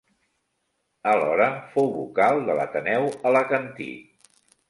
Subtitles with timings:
[1.11, 3.93] Alhora, fou vocal de l'Ateneu Alacantí.